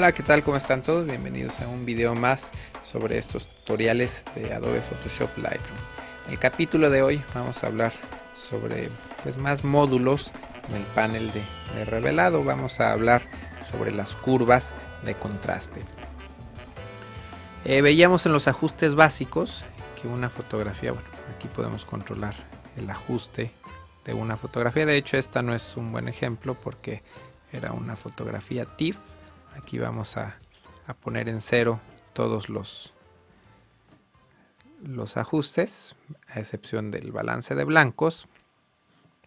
[0.00, 0.42] Hola, ¿qué tal?
[0.42, 1.04] ¿Cómo están todos?
[1.04, 2.52] Bienvenidos a un video más
[2.90, 5.78] sobre estos tutoriales de Adobe Photoshop Lightroom.
[6.24, 7.92] En el capítulo de hoy vamos a hablar
[8.34, 8.88] sobre
[9.22, 10.32] pues, más módulos
[10.70, 12.42] en el panel de, revelado.
[12.42, 13.20] Vamos a hablar
[13.70, 14.72] sobre las curvas
[15.04, 15.82] de contraste.
[17.66, 19.66] Eh, veíamos en los ajustes básicos
[20.00, 22.36] que una fotografía, bueno, aquí podemos controlar
[22.78, 23.52] el ajuste
[24.06, 24.86] de una fotografía.
[24.86, 27.02] De hecho, esta no es un buen ejemplo porque
[27.52, 29.19] era una fotografía TIFF
[29.56, 30.36] aquí vamos a,
[31.02, 31.80] poner en cero
[32.14, 32.92] todos los,
[34.82, 35.94] los ajustes,
[36.26, 38.26] a excepción del balance de blancos.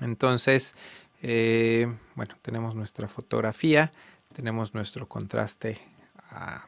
[0.00, 0.76] Entonces,
[1.20, 3.90] eh, bueno, tenemos nuestra fotografía,
[4.32, 5.78] tenemos nuestro contraste
[6.30, 6.66] a,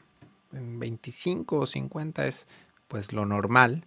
[0.53, 2.47] en 25 o 50 es
[2.89, 3.85] pues lo normal.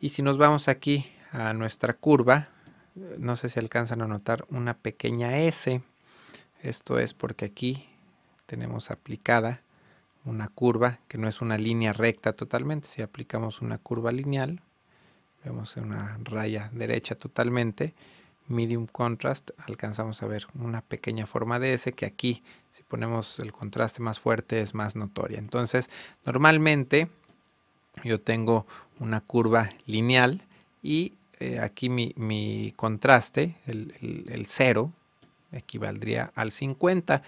[0.00, 2.48] Y si nos vamos aquí a nuestra curva,
[3.18, 5.82] no sé si alcanzan a notar una pequeña S.
[6.62, 7.88] Esto es porque aquí
[8.54, 9.62] tenemos aplicada
[10.24, 12.86] una curva que no es una línea recta totalmente.
[12.86, 14.62] Si aplicamos una curva lineal,
[15.44, 17.94] vemos una raya derecha totalmente,
[18.46, 23.52] medium contrast, alcanzamos a ver una pequeña forma de S que aquí, si ponemos el
[23.52, 25.40] contraste más fuerte, es más notoria.
[25.40, 25.90] Entonces,
[26.24, 27.08] normalmente
[28.04, 28.68] yo tengo
[29.00, 30.42] una curva lineal
[30.80, 34.92] y eh, aquí mi, contraste, el, el, el 0,
[35.50, 37.20] equivaldría al 50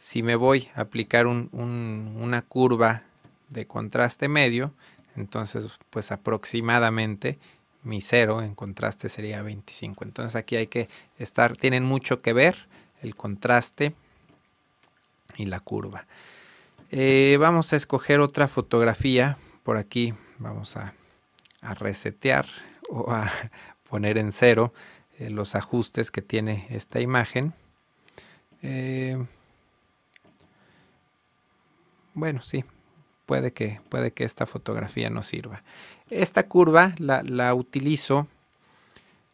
[0.00, 3.02] si me voy a aplicar una curva
[3.50, 4.72] de contraste medio,
[5.14, 7.38] entonces pues aproximadamente
[7.82, 10.02] mi cero en contraste sería 25.
[10.04, 12.66] Entonces aquí hay que estar, tienen mucho que ver
[13.02, 13.92] el contraste
[15.36, 16.06] y la curva.
[16.90, 19.36] Eh, vamos a escoger otra fotografía.
[19.64, 20.94] Por aquí vamos a,
[21.60, 22.46] resetear
[22.88, 23.30] o a
[23.90, 24.72] poner en cero
[25.18, 27.52] eh, los ajustes que tiene esta imagen.
[28.62, 29.22] Eh,
[32.20, 32.64] bueno, sí,
[33.26, 35.62] puede que, puede que esta fotografía no sirva.
[36.08, 38.28] Esta curva la, utilizo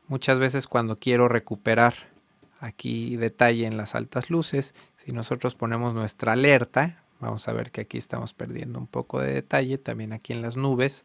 [0.08, 1.94] muchas veces cuando quiero recuperar
[2.60, 4.74] aquí detalle en las altas luces.
[4.96, 9.34] Si nosotros ponemos nuestra alerta, vamos a ver que aquí estamos perdiendo un poco de
[9.34, 11.04] detalle, también aquí en las nubes.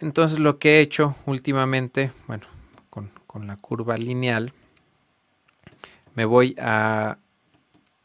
[0.00, 2.46] Entonces lo que he hecho últimamente, bueno,
[2.90, 4.52] con, con la curva lineal,
[6.14, 7.18] me voy a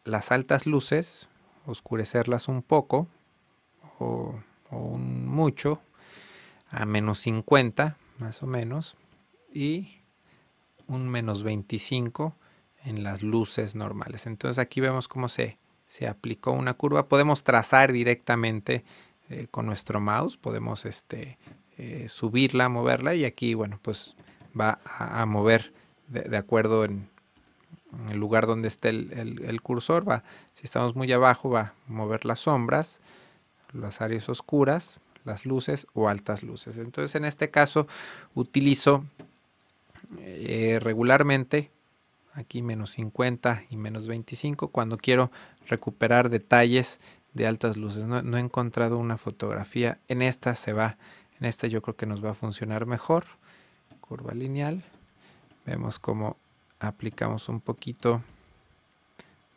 [0.06, 1.28] las altas luces,
[1.68, 3.08] oscurecerlas un poco
[4.00, 4.40] o,
[4.72, 5.82] un mucho
[6.70, 8.98] a menos 50 más o menos
[9.54, 10.00] y
[10.88, 12.36] un menos 25
[12.84, 14.26] en las luces normales.
[14.26, 17.08] Entonces aquí vemos cómo se, se aplicó una curva.
[17.08, 18.84] Podemos trazar directamente
[19.30, 21.38] eh, con nuestro mouse, podemos este,
[21.78, 24.16] eh, subirla, moverla y aquí bueno pues
[24.60, 25.74] va a, mover
[26.08, 27.17] de acuerdo en, en
[28.10, 32.42] el lugar donde esté el, cursor, va, si estamos muy abajo, va a mover las
[32.42, 33.00] sombras,
[33.74, 36.78] las áreas oscuras, las luces o altas luces.
[36.78, 37.88] Entonces en este caso
[38.34, 39.06] utilizo
[40.20, 41.72] eh, regularmente
[42.34, 45.32] aquí menos 50 y menos 25 cuando quiero
[45.66, 47.00] recuperar detalles
[47.34, 48.06] de altas luces.
[48.06, 50.00] No, no, he encontrado una fotografía.
[50.08, 50.98] En esta se va,
[51.40, 53.26] en esta yo creo que nos va a funcionar mejor.
[54.02, 54.84] Curva lineal.
[55.66, 56.38] Vemos como
[56.80, 58.22] aplicamos un poquito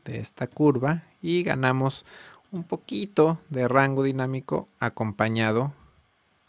[0.04, 2.04] de esta curva y ganamos
[2.52, 5.72] un poquito de rango dinámico acompañado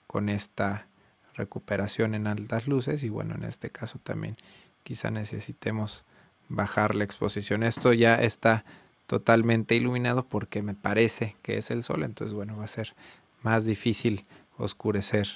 [0.07, 0.87] con esta
[1.35, 4.37] recuperación en altas luces y bueno en este caso también
[4.83, 6.05] quizá necesitemos
[6.49, 7.63] bajar la exposición.
[7.63, 8.65] Esto ya está
[9.07, 12.95] totalmente iluminado porque me parece que es el sol entonces bueno va a ser
[13.41, 14.25] más difícil
[14.57, 15.27] oscurecer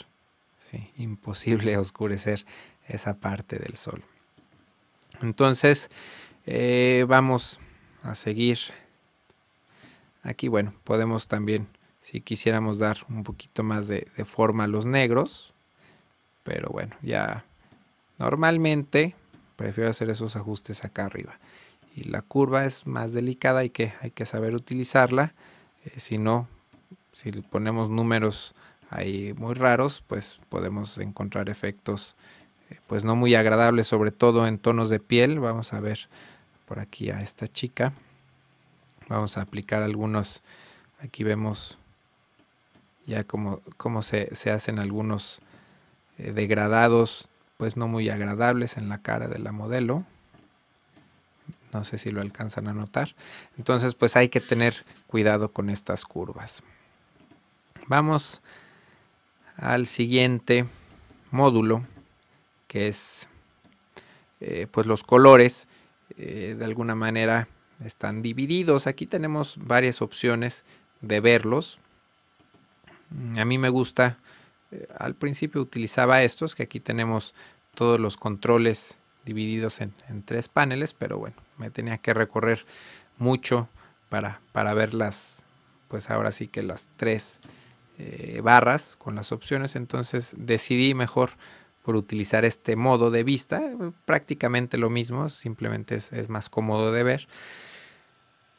[0.59, 2.45] sí, imposible oscurecer
[2.87, 4.03] esa parte del sol
[5.21, 5.89] entonces,
[6.45, 7.59] eh, vamos
[8.03, 8.59] a seguir.
[10.23, 11.67] Aquí, bueno, podemos también,
[11.99, 15.53] si quisiéramos dar un poquito más de, forma a los negros.
[16.43, 17.45] Pero bueno, ya
[18.19, 19.15] normalmente
[19.55, 21.39] prefiero hacer esos ajustes acá arriba.
[21.95, 25.33] Y la curva es más delicada, hay que, hay que saber utilizarla.
[25.85, 26.47] Eh, si no,
[27.11, 28.53] si ponemos números
[28.89, 32.15] ahí muy raros, pues podemos encontrar efectos
[32.87, 35.39] pues no muy agradable, sobre todo en tonos de piel.
[35.39, 36.07] Vamos a ver
[36.65, 37.93] por aquí a esta chica.
[39.07, 40.41] Vamos a aplicar algunos,
[40.99, 41.77] aquí vemos
[43.05, 45.39] ya cómo, cómo se, hacen algunos
[46.17, 47.27] eh, degradados,
[47.57, 50.05] pues no muy agradables en la cara de la modelo.
[51.71, 53.15] No sé si lo alcanzan a notar.
[53.57, 56.63] Entonces, pues hay que tener cuidado con estas curvas.
[57.87, 58.41] Vamos
[59.57, 60.65] al siguiente
[61.31, 61.83] módulo
[62.75, 63.29] que es
[64.41, 65.69] eh, pues los colores.
[66.17, 67.47] Eh, de alguna manera
[67.85, 68.85] están divididos.
[68.85, 70.65] Aquí tenemos varias opciones
[70.99, 71.79] de verlos.
[73.37, 74.19] A mí me gusta,
[74.71, 77.33] eh, al principio utilizaba estos, que aquí tenemos
[77.75, 79.93] todos los controles divididos en,
[80.25, 82.65] tres paneles, pero bueno, me tenía que recorrer
[83.17, 83.69] mucho
[84.09, 84.75] para, para
[85.87, 87.39] pues ahora sí que las tres
[88.43, 91.31] barras con las opciones, entonces decidí mejor
[91.85, 93.61] por utilizar este modo de vista,
[94.05, 97.27] prácticamente lo mismo, simplemente es, más cómodo de ver.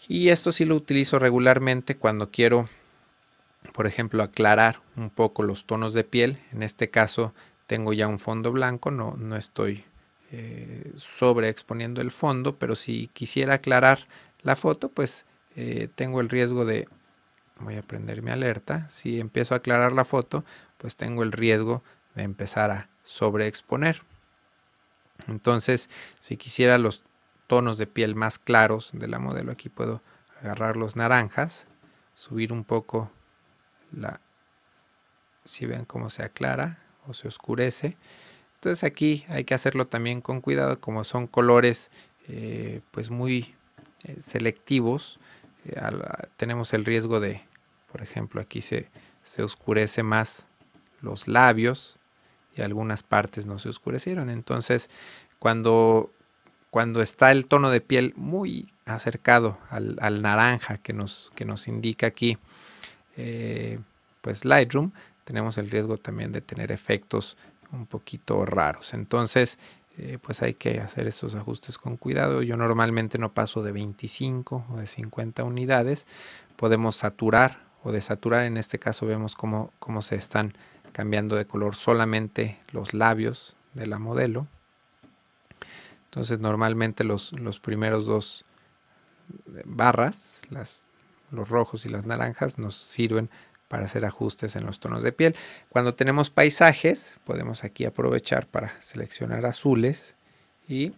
[0.07, 2.69] Y esto sí lo utilizo regularmente cuando quiero,
[3.73, 6.39] por ejemplo, aclarar un poco los tonos de piel.
[6.53, 7.35] En este caso
[7.67, 9.85] tengo ya un fondo blanco, no, no estoy
[10.31, 14.07] eh, sobre exponiendo el fondo, pero si quisiera aclarar
[14.43, 15.27] la foto, pues
[15.57, 16.87] eh, tengo el riesgo de,
[17.59, 20.45] voy a prender mi alerta, si empiezo a aclarar la foto,
[20.79, 21.83] pues tengo el riesgo
[22.15, 24.03] de empezar a sobreexponer.
[25.29, 25.89] Entonces,
[26.21, 27.03] si quisiera los
[27.47, 30.03] tonos de piel más claros de la modelo, aquí puedo
[30.43, 31.67] agarrar los naranjas,
[32.15, 33.11] subir un poco
[33.93, 34.21] la,
[35.45, 37.97] si ven cómo se aclara o se oscurece.
[38.57, 41.91] Entonces aquí hay que hacerlo también con cuidado, como son colores
[42.29, 43.55] eh, pues muy
[44.05, 45.21] eh, selectivos,
[45.65, 45.81] eh,
[46.37, 47.43] tenemos el riesgo de,
[47.91, 48.89] por ejemplo, aquí se,
[49.23, 50.47] se oscurece más
[51.01, 51.96] los labios,
[52.57, 54.31] y algunas partes no se oscurecieron.
[54.31, 54.91] Entonces,
[55.39, 56.11] cuando,
[56.71, 62.07] cuando está el tono de piel muy acercado al, naranja que nos, que nos indica
[62.07, 62.39] aquí,
[63.17, 63.79] eh,
[64.21, 64.93] pues Lightroom,
[65.25, 67.37] tenemos el riesgo también de tener efectos
[67.73, 68.95] un poquito raros.
[68.95, 69.59] Entonces,
[69.99, 72.43] eh, pues hay que hacer estos ajustes con cuidado.
[72.43, 76.07] Yo normalmente no paso de 25 o de 50 unidades.
[76.57, 78.45] Podemos saturar o desaturar.
[78.45, 80.55] En este caso vemos cómo, cómo se están
[80.97, 84.47] cambiando de color solamente los labios de la modelo.
[86.07, 88.47] Entonces normalmente los, los primeros dos
[89.67, 90.87] barras, las,
[91.31, 93.29] los rojos y las naranjas, nos sirven
[93.69, 95.37] para hacer ajustes en los tonos de piel.
[95.69, 100.15] Cuando tenemos paisajes, podemos aquí aprovechar para seleccionar azules
[100.67, 100.93] y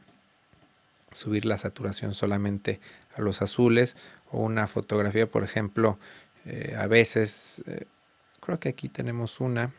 [1.10, 2.80] subir la saturación solamente
[3.16, 3.96] a los azules
[4.30, 5.98] o una fotografía, por ejemplo,
[6.44, 7.86] eh, a veces, eh,
[8.38, 9.72] creo que aquí tenemos una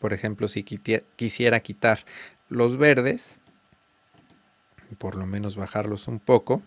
[0.00, 2.04] por ejemplo, si quisiera quitar
[2.48, 3.38] los verdes,
[4.98, 6.62] por lo menos bajarlos un poco,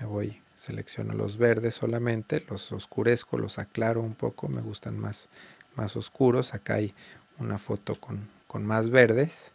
[0.00, 5.28] me voy, selecciono los verdes solamente, los oscurezco, los aclaro un poco, me gustan más,
[5.76, 6.54] más oscuros.
[6.54, 6.94] Acá hay
[7.38, 8.28] una foto con,
[8.64, 9.52] más verdes.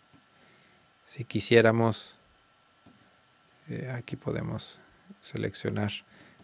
[1.04, 2.18] Si quisiéramos,
[3.70, 4.80] eh, aquí podemos
[5.20, 5.92] seleccionar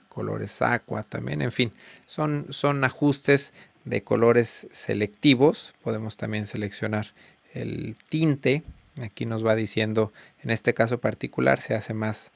[0.09, 1.71] colores aqua también, en fin,
[2.06, 3.53] son, son ajustes
[3.86, 5.74] de colores selectivos.
[5.83, 7.13] Podemos también seleccionar
[7.54, 8.63] el tinte.
[9.01, 10.12] Aquí nos va diciendo,
[10.44, 12.31] en este caso particular, se hace más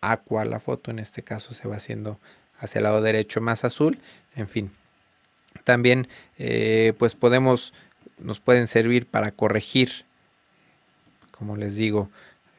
[0.00, 0.90] aqua la foto.
[0.90, 2.18] En este caso se va haciendo
[2.58, 3.98] hacia el lado derecho más azul.
[4.34, 4.70] En fin.
[5.64, 6.08] También
[6.38, 7.72] eh, pues podemos,
[8.18, 10.06] nos pueden servir para corregir,
[11.30, 12.10] como les digo,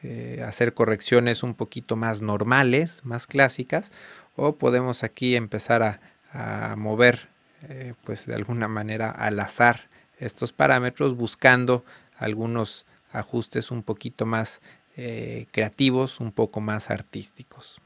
[0.02, 3.90] eh, hacer correcciones un poquito más normales, más clásicas.
[4.36, 6.00] O podemos aquí empezar a,
[6.32, 7.28] a mover
[7.68, 11.84] eh, pues de alguna manera al azar estos parámetros buscando
[12.16, 14.62] algunos ajustes un poquito más
[14.96, 17.80] eh, creativos, un poco más artísticos.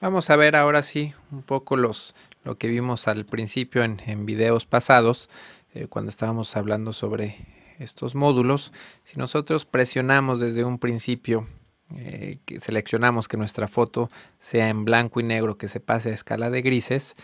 [0.00, 4.66] Vamos a ver ahora sí un poco los, lo que vimos al principio en, videos
[4.66, 5.30] pasados,
[5.72, 7.36] eh, cuando estábamos hablando sobre
[7.78, 8.72] estos módulos.
[9.04, 11.46] Si nosotros presionamos desde un principio,
[11.96, 14.10] que seleccionamos que nuestra foto
[14.40, 17.14] sea en blanco y negro, que se pase a escala de grises,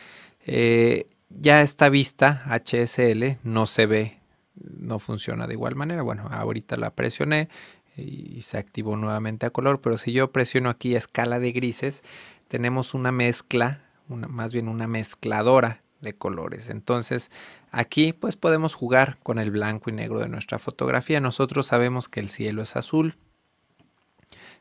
[0.47, 4.20] eh, ya esta vista HSL no se ve,
[4.54, 6.02] no funciona de igual manera.
[6.02, 7.49] Bueno, ahorita la presioné
[7.97, 12.02] y se activó nuevamente a color, pero si yo presiono aquí escala de grises,
[12.49, 16.70] tenemos una mezcla, una, más bien una mezcladora de colores.
[16.70, 17.30] Entonces
[17.70, 21.20] aquí pues podemos jugar con el blanco y negro de nuestra fotografía.
[21.20, 23.16] Nosotros sabemos que el cielo es azul.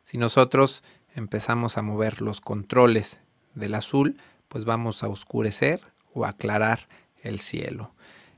[0.04, 0.84] Si nosotros
[1.16, 3.22] empezamos a mover los controles
[3.56, 4.18] del azul,
[4.50, 5.82] pues vamos a oscurecer
[6.14, 6.90] o aclarar
[7.24, 7.94] el cielo.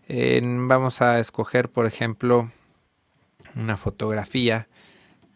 [0.07, 2.51] vamos a escoger, por ejemplo,
[3.55, 4.67] una fotografía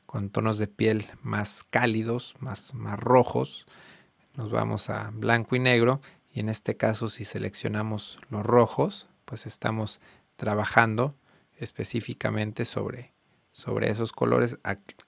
[0.06, 3.66] con tonos de piel más cálidos, más, más rojos.
[4.36, 6.02] Nos vamos a blanco y negro
[6.34, 10.02] y en este caso si seleccionamos los rojos, pues estamos
[10.36, 11.16] trabajando
[11.58, 13.14] específicamente sobre,
[13.52, 14.58] sobre esos colores,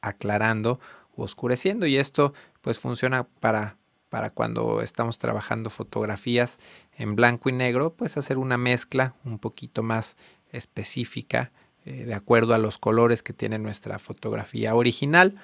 [0.01, 0.79] aclarando
[1.15, 3.77] o oscureciendo y esto pues funciona para
[4.09, 6.59] para cuando estamos trabajando fotografías
[6.97, 10.17] en blanco y negro, pues hacer una mezcla un poquito más
[10.51, 11.51] específica
[11.85, 15.35] eh, de acuerdo a los colores que tiene nuestra fotografía original.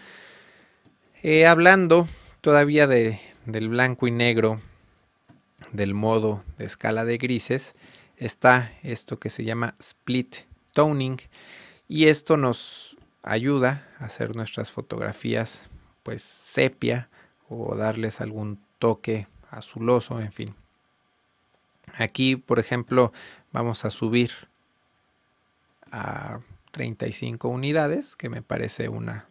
[1.22, 2.08] Eh, hablando
[2.42, 4.62] todavía de, del blanco y negro,
[5.72, 7.74] del modo de escala de grises,
[8.18, 10.38] está esto que se llama split
[10.74, 11.20] toning
[11.88, 15.70] y esto nos ayuda a hacer nuestras fotografías
[16.04, 17.10] pues sepia
[17.56, 20.56] o darles algún toque azuloso, en fin.
[21.96, 23.12] Aquí, por ejemplo,
[23.52, 24.32] vamos a subir
[25.92, 26.40] a
[26.72, 29.28] 35 unidades, que me parece una,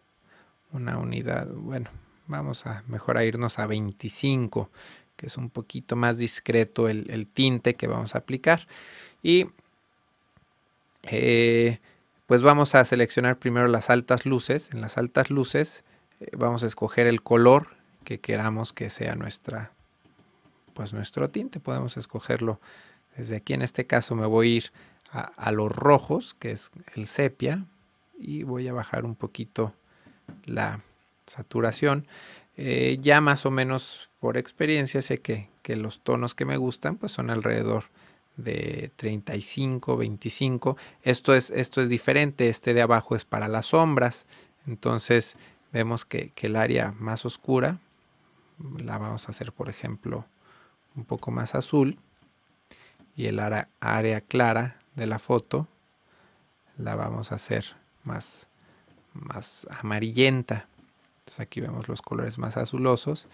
[0.72, 1.90] una unidad, bueno,
[2.26, 4.70] vamos a mejor a irnos a 25,
[5.16, 8.66] que es un poquito más discreto el, tinte que vamos a aplicar.
[9.22, 9.46] Y
[11.02, 11.80] eh,
[12.26, 14.70] pues vamos a seleccionar primero las altas luces.
[14.72, 15.84] En las altas luces
[16.20, 19.72] eh, vamos a escoger el color que queramos que sea nuestra,
[20.74, 21.60] pues nuestro tinte.
[21.60, 22.60] Podemos escogerlo
[23.16, 23.54] desde aquí.
[23.54, 24.72] En este caso me voy a ir
[25.12, 27.66] a, los rojos, que es el sepia,
[28.18, 29.74] y voy a bajar un poquito
[30.44, 30.80] la
[31.26, 32.06] saturación.
[32.56, 36.96] Eh, ya más o menos por experiencia sé que, que, los tonos que me gustan
[36.96, 37.84] pues son alrededor
[38.36, 40.76] de 35, 25.
[41.02, 44.26] Esto es, esto es diferente, este de abajo es para las sombras.
[44.66, 45.36] Entonces
[45.72, 47.78] vemos que, que el área más oscura
[48.78, 50.24] la vamos a hacer por ejemplo
[50.96, 51.98] un poco más azul
[53.16, 55.68] y el área, clara de la foto
[56.76, 57.64] la vamos a hacer
[58.04, 58.48] más,
[59.12, 60.66] más amarillenta.
[61.20, 63.28] Entonces aquí vemos los colores más azulosos,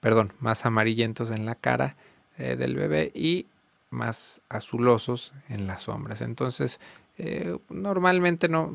[0.00, 1.96] perdón, más amarillentos en la cara
[2.38, 3.46] eh, del bebé y
[3.90, 6.22] más azulosos en las sombras.
[6.22, 6.80] Entonces,
[7.18, 8.72] eh, normalmente no,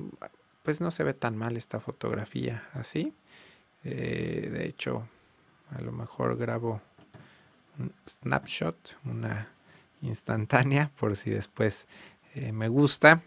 [0.64, 3.14] pues no se ve tan mal esta fotografía así.
[3.84, 5.08] Eh, de hecho,
[5.76, 6.82] a lo mejor grabo
[7.80, 9.50] un snapshot, una
[10.02, 11.88] instantánea, por si después
[12.36, 13.24] eh, me gusta.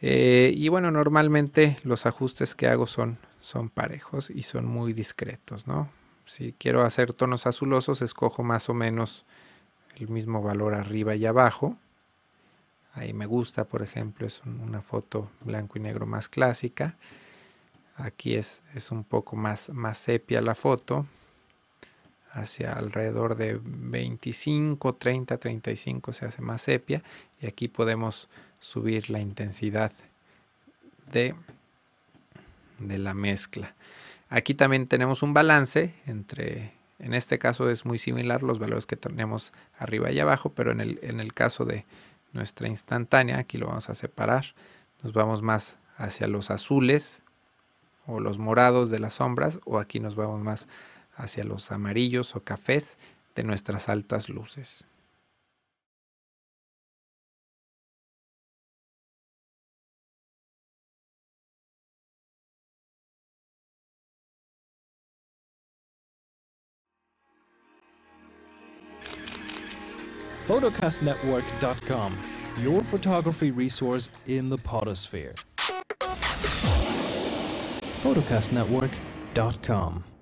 [0.00, 5.66] Eh, y bueno, normalmente los ajustes que hago son, son parejos y son muy discretos,
[5.66, 5.88] ¿no?
[6.26, 9.24] Si quiero hacer tonos azulosos, escojo más o menos
[9.96, 11.76] el mismo valor arriba y abajo.
[12.92, 16.96] Ahí me gusta, por ejemplo, es una foto blanco y negro más clásica.
[17.96, 21.06] Aquí es, es un poco más, más sepia la foto
[22.36, 27.02] hacia alrededor de 25, 30, 35 se hace más sepia
[27.40, 28.28] y aquí podemos
[28.60, 29.90] subir la intensidad
[31.10, 31.34] de,
[32.78, 33.74] de la mezcla.
[34.28, 38.96] Aquí también tenemos un balance entre, en este caso es muy similar los valores que
[38.96, 41.86] tenemos arriba y abajo, pero en el, en el caso de
[42.34, 44.54] nuestra instantánea, aquí lo vamos a separar,
[45.02, 47.22] nos vamos más hacia los azules
[48.06, 50.68] o los morados de las sombras o aquí nos vamos más
[51.14, 52.98] hacia los amarillos o cafés
[53.34, 54.84] de nuestras altas luces.
[70.46, 72.16] photocastnetwork.com,
[72.62, 75.34] your photography resource in the potosphere.
[78.06, 80.15] photocastnetwork.com